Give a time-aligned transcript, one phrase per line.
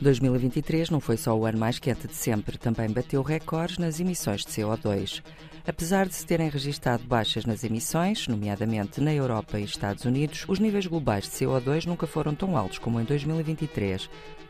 [0.00, 4.44] 2023 não foi só o ano mais quente de sempre, também bateu recordes nas emissões
[4.44, 5.22] de CO2.
[5.66, 10.58] Apesar de se terem registado baixas nas emissões, nomeadamente na Europa e Estados Unidos, os
[10.58, 14.08] níveis globais de CO2 nunca foram tão altos como em 2023.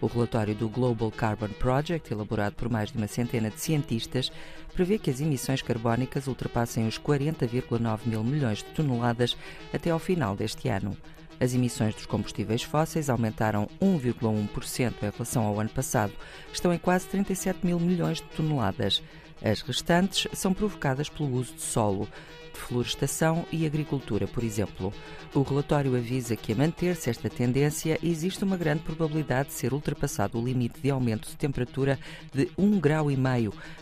[0.00, 4.30] O relatório do Global Carbon Project, elaborado por mais de uma centena de cientistas,
[4.72, 9.36] prevê que as emissões carbónicas ultrapassem os 40,9 mil milhões de toneladas
[9.72, 10.96] até ao final deste ano.
[11.40, 16.12] As emissões dos combustíveis fósseis aumentaram 1,1% em relação ao ano passado,
[16.52, 19.02] estão em quase 37 mil milhões de toneladas.
[19.42, 22.06] As restantes são provocadas pelo uso de solo,
[22.52, 24.92] de florestação e agricultura, por exemplo.
[25.34, 30.38] O relatório avisa que, a manter-se esta tendência, existe uma grande probabilidade de ser ultrapassado
[30.38, 31.98] o limite de aumento de temperatura
[32.34, 33.06] de 1,5 grau,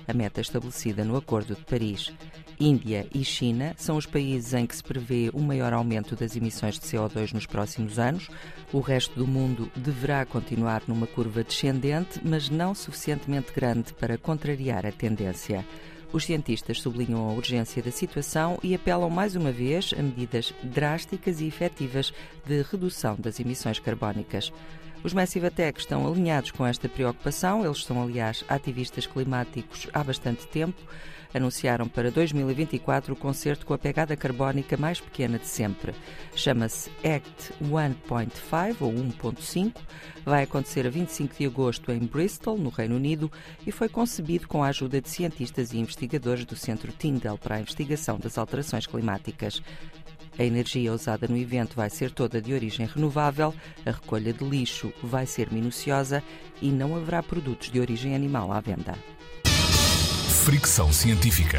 [0.07, 2.13] a meta estabelecida no Acordo de Paris.
[2.61, 6.79] Índia e China são os países em que se prevê um maior aumento das emissões
[6.79, 8.29] de CO2 nos próximos anos.
[8.73, 14.85] O resto do mundo deverá continuar numa curva descendente, mas não suficientemente grande para contrariar
[14.85, 15.65] a tendência.
[16.13, 21.41] Os cientistas sublinham a urgência da situação e apelam mais uma vez a medidas drásticas
[21.41, 22.15] e efetivas
[22.47, 24.51] de redução das emissões carbónicas.
[25.04, 30.46] Os Massive Attack estão alinhados com esta preocupação, eles são, aliás, ativistas climáticos há bastante
[30.49, 30.80] tempo.
[31.32, 35.95] Anunciaram para 2024 o concerto com a pegada carbónica mais pequena de sempre.
[36.35, 39.74] Chama-se ACT 1.5 ou 1.5.
[40.24, 43.30] Vai acontecer a 25 de agosto em Bristol, no Reino Unido,
[43.66, 47.60] e foi concebido com a ajuda de cientistas e investigadores do Centro Tyndall para a
[47.60, 49.63] investigação das alterações climáticas.
[50.39, 53.53] A energia usada no evento vai ser toda de origem renovável,
[53.85, 56.23] a recolha de lixo vai ser minuciosa
[56.63, 58.95] e não haverá produtos de origem animal à venda.
[60.45, 61.59] Fricção científica.